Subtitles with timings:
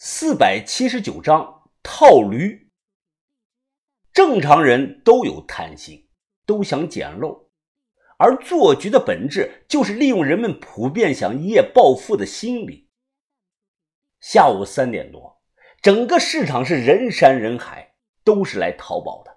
[0.00, 2.70] 四百七十九章套驴。
[4.12, 6.08] 正常人都有贪心，
[6.46, 7.48] 都想捡漏，
[8.16, 12.88] 而做局的本质就是利用人们普遍想一夜暴富的心理。
[14.20, 15.42] 下午三点多，
[15.82, 19.36] 整个市场是人山人海，都是来淘宝的。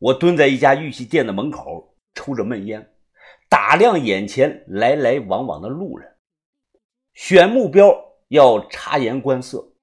[0.00, 2.96] 我蹲在一家玉器店的门口，抽着闷烟，
[3.48, 6.16] 打量眼前来来往往的路人，
[7.14, 8.11] 选目标。
[8.32, 9.74] 要察言观色，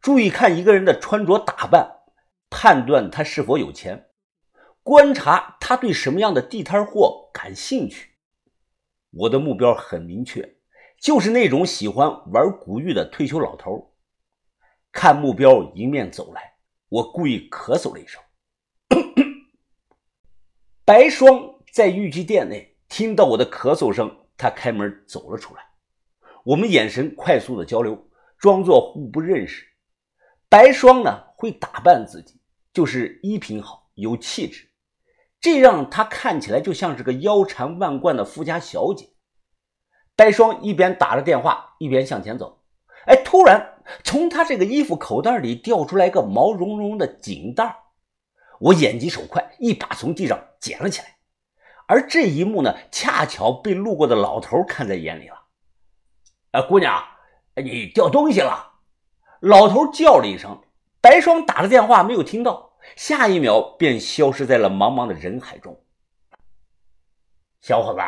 [0.00, 1.98] 注意看一个人的穿着打扮，
[2.48, 4.08] 判断他是否有钱，
[4.82, 8.12] 观察他对什么样的地摊货感兴趣。
[9.10, 10.56] 我的目标很明确，
[10.98, 13.94] 就是那种喜欢玩古玉的退休老头。
[14.90, 16.54] 看目标迎面走来，
[16.88, 18.22] 我故意咳嗽了一声。
[20.86, 25.69] 白霜在玉器店内听到我的咳嗽声，他开门走了出来。
[26.44, 28.08] 我们眼神快速的交流，
[28.38, 29.66] 装作互不认识。
[30.48, 32.40] 白霜呢会打扮自己，
[32.72, 34.68] 就是衣品好，有气质，
[35.40, 39.10] 这让她看起来就像是个腰缠万贯的富家小姐。
[40.16, 42.62] 白霜一边打着电话，一边向前走。
[43.06, 47.76] 哎，突然从她这个衣服口袋里掉出来个毛茸茸的锦袋，
[48.58, 51.16] 我眼疾手快，一把从地上捡了起来。
[51.86, 55.39] 而这一幕呢，恰巧被路过的老头看在眼里了。
[56.52, 57.00] 哎，姑娘，
[57.54, 58.72] 你掉东西了！
[59.38, 60.60] 老头叫了一声，
[61.00, 65.80] 白霜打着电话没有听到，下一秒便消失在了茫茫的人海中。
[67.60, 68.00] 小伙子，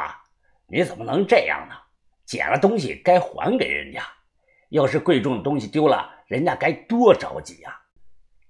[0.66, 1.76] 你怎么能这样呢？
[2.24, 4.02] 捡了东西该还给人家，
[4.70, 7.78] 要是贵重的东西丢了，人家该多着急呀！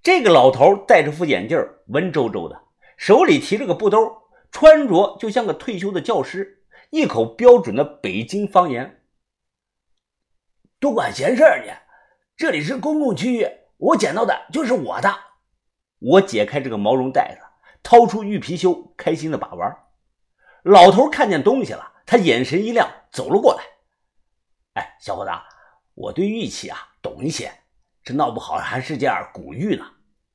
[0.02, 2.58] 这个老头戴着副眼镜，文绉绉的，
[2.96, 9.01] 手里提着个布兜，穿着就像个退休的教师，一口标准的北京方言。
[10.82, 11.70] 多管闲事你！
[12.36, 15.14] 这里是公共区域，我捡到的就是我的。
[16.00, 17.46] 我解开这个毛绒袋子，
[17.84, 19.72] 掏出玉貔貅，开心的把玩。
[20.64, 23.62] 老头看见东西了，他眼神一亮，走了过来。
[24.72, 25.30] 哎，小伙子，
[25.94, 27.52] 我对玉器啊懂一些，
[28.02, 29.84] 这闹不好还是件古玉呢。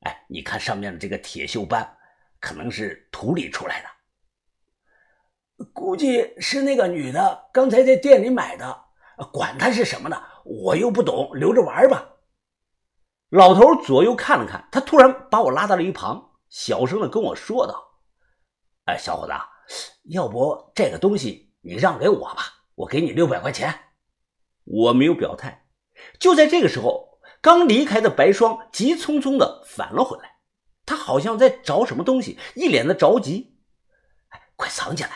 [0.06, 1.97] 哎，你看上面的这个铁锈斑，
[2.40, 5.66] 可能是土里出来的。
[5.74, 8.85] 估计是那个女的刚才在店里买的，
[9.25, 10.22] 管她是什么呢？
[10.45, 12.13] 我又不懂，留着玩吧。
[13.29, 18.00] 老头左右看了看，他突然把我拉到了一旁，小声的跟我说道
[18.88, 19.33] ：“哎，小伙子，
[20.03, 22.44] 要不这个东西你让给我吧，
[22.75, 23.78] 我给你六百块钱。”
[24.63, 25.67] 我没有表态。
[26.19, 30.38] 就在这个时候，刚离开的白霜急匆匆的返了回来，
[30.85, 33.57] 他好像在找什么东西，一脸的着急。
[34.31, 35.09] “哎，快藏起来！”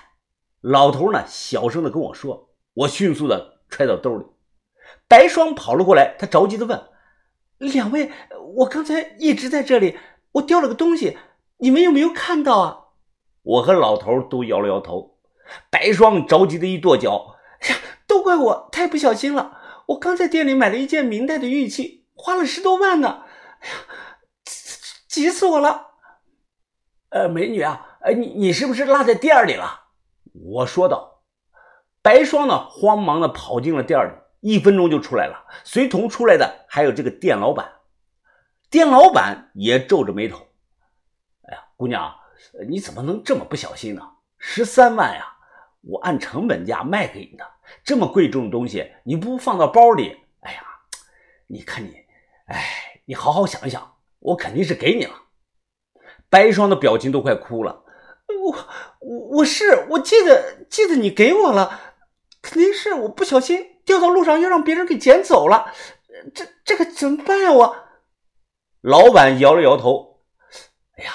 [0.60, 2.50] 老头呢，小声的跟我说。
[2.74, 4.26] 我迅速的揣到兜里。
[5.08, 6.90] 白霜跑了过来，他着急的问
[7.58, 8.12] ：“两位，
[8.58, 9.98] 我刚才一直在这里，
[10.34, 11.18] 我掉了个东西，
[11.58, 12.78] 你们有没有看到啊？”
[13.42, 15.18] 我和老头都摇了摇头。
[15.70, 19.58] 白霜着急的一跺脚：“哎呀，都怪我太不小心了！
[19.88, 23.24] 我刚在店里买了一件明代的玉器，花了十多万呢！
[23.62, 23.74] 哎呀，
[25.08, 25.88] 急死我了！”
[27.10, 29.88] 呃，美女啊，呃，你你是不是落在店里了？
[30.34, 31.21] 我说道。
[32.02, 34.12] 白霜呢，慌忙的跑进了店里。
[34.42, 37.74] 一分钟就出来了，随同出来的还有这个店老板。
[38.72, 40.48] 店老板也皱着眉头
[41.48, 42.12] ：“哎呀，姑娘，
[42.68, 44.02] 你怎么能这么不小心呢？
[44.40, 45.24] 十三万呀，
[45.82, 47.46] 我按成本价卖给你的，
[47.84, 50.18] 这么贵重的东西，你不放到包里？
[50.40, 50.64] 哎呀，
[51.46, 51.96] 你看你，
[52.48, 52.66] 哎，
[53.06, 55.14] 你好好想一想，我肯定是给你了。”
[56.32, 57.84] 白霜的表情都快哭了
[58.42, 58.58] ：“我
[59.02, 61.91] 我我是我记得记得你给我了，
[62.52, 65.74] 肯定是我不小心。”掉到路上又让别人给捡走了，
[66.36, 67.52] 这这可怎么办呀？
[67.52, 67.76] 我
[68.82, 70.22] 老板摇了摇头，
[70.98, 71.12] 哎呀，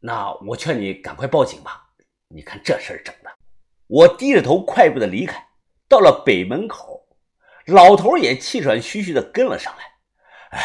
[0.00, 1.88] 那我劝你赶快报警吧。
[2.28, 3.30] 你看这事儿整的，
[3.86, 5.48] 我低着头快步的离开，
[5.88, 7.08] 到了北门口，
[7.66, 9.84] 老头也气喘吁吁的跟了上来。
[10.50, 10.60] 哎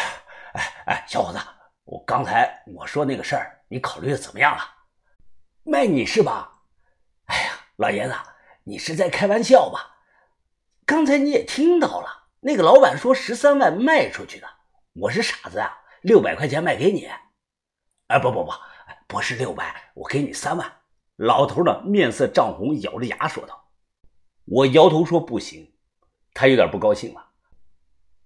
[0.52, 1.38] 哎哎，小伙子，
[1.84, 4.62] 我刚才我说那个事儿，你考虑的怎么样了？
[5.64, 6.52] 卖你是吧？
[7.24, 8.14] 哎呀，老爷子，
[8.62, 9.95] 你是在开玩笑吧？
[10.86, 14.46] 刚才你也听到了，那个老板说十三万卖出去的，
[14.92, 17.10] 我是傻子啊，六百块钱卖给你。
[18.06, 18.52] 哎，不不不，
[19.08, 20.72] 不是六百，我给你三万。
[21.16, 23.68] 老头呢，面色涨红，咬着牙说道。
[24.44, 25.74] 我摇头说不行，
[26.32, 27.30] 他有点不高兴了。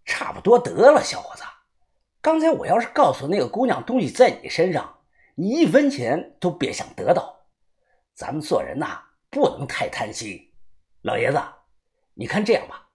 [0.04, 1.42] 差不多得了，小伙子，
[2.20, 4.98] 刚才我要是告诉那个姑娘东西在你身上，
[5.34, 7.40] 你一分钱都别想得到。
[8.14, 10.52] 咱们做人呐，不能太贪心，
[11.00, 11.40] 老爷子。
[12.20, 12.86] 你看这样吧，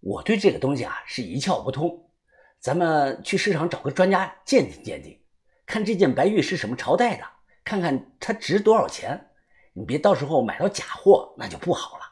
[0.00, 2.10] 我对这个东西啊是一窍不通，
[2.58, 5.20] 咱们去市场找个专家鉴定鉴定，
[5.66, 7.24] 看这件白玉是什么朝代的，
[7.62, 9.28] 看看它值多少钱。
[9.74, 12.04] 你别到时候买到假货，那就不好了。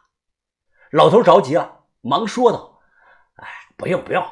[0.91, 2.83] 老头着急了，忙说道
[3.41, 3.49] ：“哎，
[3.79, 4.23] 不用不用，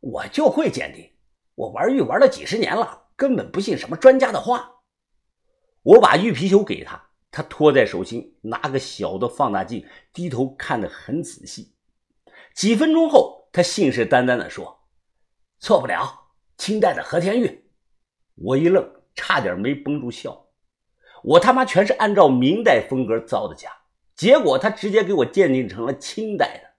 [0.00, 1.06] 我就会鉴定。
[1.54, 4.70] 我玩玉玩了几十年了，根本不信什么专家的话。”
[5.84, 11.73] 我把玉貔貅给他，他托在手心，拿个小的放大镜，低头看得很仔细。
[12.54, 14.86] 几分钟后，他信誓旦旦地说
[15.58, 17.64] ：“错不了，清代的和田玉。”
[18.36, 20.46] 我一愣，差点没绷住笑。
[21.24, 23.70] 我他妈全是按照明代风格造的假，
[24.14, 26.70] 结果他直接给我鉴定成了清代的。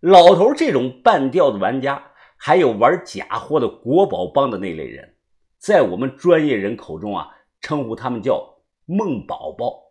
[0.00, 5.16] 老头这种半吊子玩家，还有玩假货的国宝帮的那类人，
[5.58, 7.28] 在我们专业人口中啊，
[7.60, 9.82] 称呼他们叫“梦宝宝”，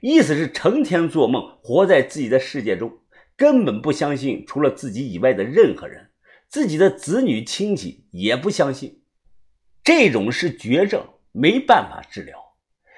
[0.00, 2.90] 意思是成天做梦，活在自己的世界中，
[3.36, 6.10] 根本不相信除了自己以外的任何人，
[6.48, 9.02] 自己的子女亲戚也不相信。
[9.82, 12.38] 这种是绝症，没办法治疗。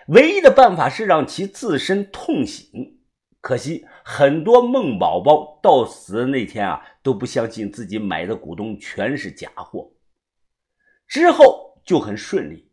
[0.09, 3.01] 唯一的办法是让其自身痛醒。
[3.41, 9.93] 可惜很多梦宝宝到死的那天啊，都不相信自己买的股东全是假货。
[11.09, 12.71] 之后就很顺利，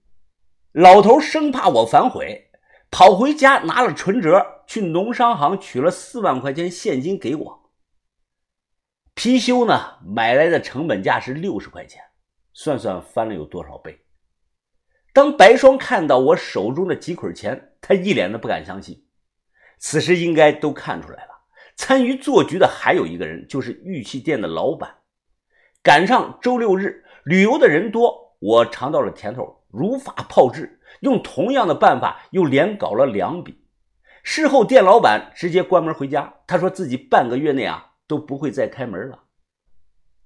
[0.72, 2.50] 老头生怕我反悔，
[2.94, 7.72] 跑回家拿了存折，去农商行取了四万块钱现金给我。
[9.16, 12.04] 貔貅呢，买来的成本价是六十块钱，
[12.54, 14.06] 算算翻了有多少倍？
[15.12, 19.08] 当白霜看到我手中的几捆钱，他一脸的不敢相信。
[19.80, 21.32] 此时应该都看出来了，
[21.76, 24.98] 参与做局的还有一个人，就是玉器店的老板。
[25.82, 33.66] 赶上周六日旅游的人多，我尝到了甜头，如法炮制，用同样的办法又连搞了两笔。
[34.22, 39.24] 事后店老板直接关门回家，他说自己半个月内啊都不会再开门了。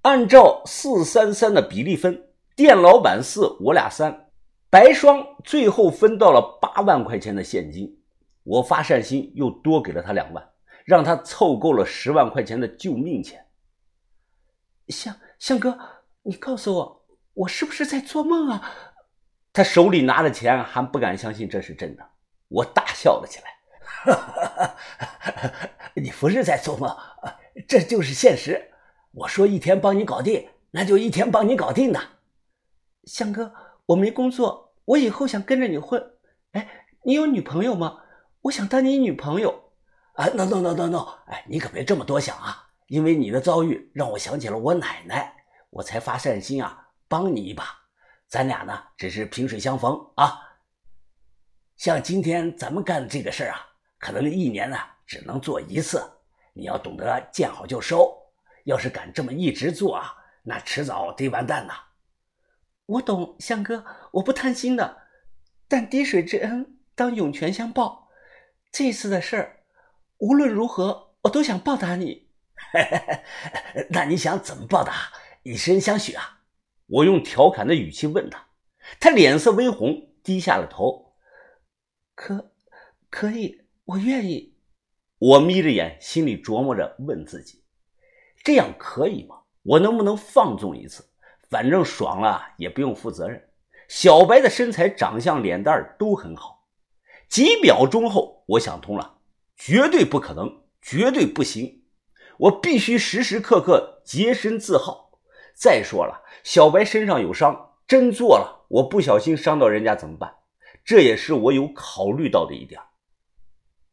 [0.02, 4.26] 按照四三三的比例分，店老板四，我俩三。
[4.70, 8.02] 白霜最后分到了八万块钱的现金，
[8.44, 10.46] 我发善心又多给了他两万，
[10.84, 13.46] 让他凑够了十万块钱的救命钱。
[14.88, 15.78] 向向哥，
[16.22, 18.62] 你告诉我，我是不是在做梦啊？
[19.58, 22.10] 他手里拿着钱，还不敢相信这是真的。
[22.46, 24.74] 我大笑了起来，
[26.00, 26.96] 你不是在做梦，
[27.66, 28.70] 这就是现实。
[29.10, 32.00] 我说一天帮你搞定，那就一天帮你搞定的，
[33.02, 33.52] 向哥。
[33.86, 36.00] 我没工作，我以后想跟着你混。
[36.52, 38.02] 哎，你有女朋友吗？
[38.42, 39.72] 我想当你女朋友。
[40.12, 41.08] 啊，no no no no no！
[41.26, 45.34] 哎，你可别这么多想啊，因为你的遭遇让我想起了我奶奶，
[45.70, 47.64] 我才发善心啊，帮你一把。
[48.28, 50.38] 咱俩呢，只是萍水相逢啊。
[51.76, 53.66] 像今天咱们干的这个事儿啊，
[53.98, 54.76] 可能一年呢
[55.06, 56.02] 只能做一次，
[56.52, 58.14] 你要懂得见好就收。
[58.64, 61.72] 要是敢这么一直做啊，那迟早得完蛋呐。
[62.84, 64.98] 我懂，向哥，我不贪心的，
[65.66, 68.10] 但滴水之恩当涌泉相报。
[68.70, 69.60] 这次的事儿，
[70.18, 72.28] 无论如何，我都想报答你。
[73.88, 75.12] 那你想怎么报答？
[75.44, 76.37] 以身相许啊！
[76.88, 78.48] 我用调侃的语气问他，
[78.98, 81.14] 他脸色微红，低下了头。
[82.14, 82.50] 可，
[83.10, 84.56] 可以，我愿意。
[85.18, 87.62] 我眯着眼，心里琢磨着，问自己：
[88.42, 89.36] 这样可以吗？
[89.62, 91.04] 我能不能放纵一次？
[91.50, 93.50] 反正爽了也不用负责任。
[93.88, 96.68] 小白的身材、长相、脸蛋都很好。
[97.28, 99.18] 几秒钟后，我想通了，
[99.56, 101.84] 绝对不可能，绝对不行。
[102.38, 105.07] 我必须时时刻刻洁身自好。
[105.58, 110.32] 再说了，小白身上有伤，真做了，我不小心伤到人家怎么办？
[110.84, 112.80] 这也是我有考虑到的一点。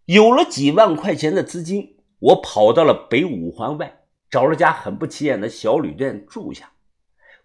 [0.06, 6.72] 有了几万块钱的资金，我跑到了北五环外，找了家很不起眼的小旅店住下。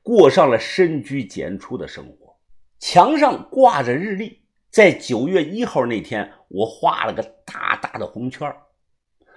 [0.02, 2.36] 过上了深居简出的生活，
[2.78, 8.54] 墙上挂着日历，在九月一号那天，我画了个大大的红圈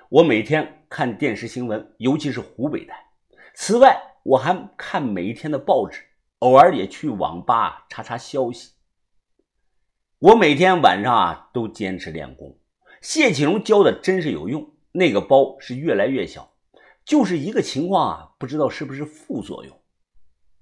[0.09, 2.95] 我每天看电视新闻，尤其是湖北台。
[3.55, 6.01] 此外，我还看每一天的报纸，
[6.39, 8.71] 偶尔也去网吧查查消息。
[10.19, 12.57] 我每天晚上啊都坚持练功。
[13.01, 16.53] 谢启荣教的真是有用，那个包是越来越小，
[17.03, 19.77] 就是一个情况啊，不知道是不是副作用。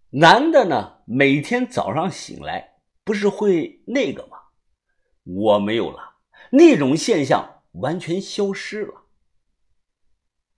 [0.09, 4.37] 男的呢，每天早上醒来不是会那个吗？
[5.23, 6.15] 我没有了，
[6.49, 9.00] 那种现象完全消失了。